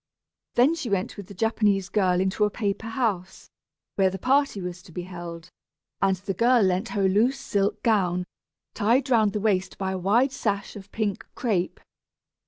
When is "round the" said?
9.11-9.39